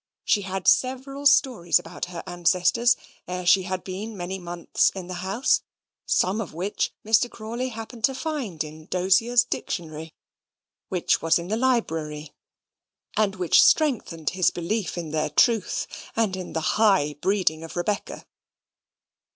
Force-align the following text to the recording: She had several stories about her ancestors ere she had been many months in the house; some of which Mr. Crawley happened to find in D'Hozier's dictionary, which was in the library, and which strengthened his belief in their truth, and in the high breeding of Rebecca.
She 0.25 0.41
had 0.41 0.67
several 0.67 1.27
stories 1.27 1.77
about 1.77 2.05
her 2.05 2.23
ancestors 2.25 2.97
ere 3.27 3.45
she 3.45 3.61
had 3.61 3.83
been 3.83 4.17
many 4.17 4.39
months 4.39 4.89
in 4.95 5.05
the 5.05 5.13
house; 5.21 5.61
some 6.07 6.41
of 6.41 6.55
which 6.55 6.91
Mr. 7.05 7.29
Crawley 7.29 7.69
happened 7.69 8.03
to 8.05 8.15
find 8.15 8.63
in 8.63 8.87
D'Hozier's 8.87 9.43
dictionary, 9.43 10.15
which 10.89 11.21
was 11.21 11.37
in 11.37 11.49
the 11.49 11.55
library, 11.55 12.33
and 13.15 13.35
which 13.35 13.61
strengthened 13.61 14.31
his 14.31 14.49
belief 14.49 14.97
in 14.97 15.11
their 15.11 15.29
truth, 15.29 15.85
and 16.15 16.35
in 16.35 16.53
the 16.53 16.79
high 16.81 17.13
breeding 17.21 17.63
of 17.63 17.75
Rebecca. 17.75 18.25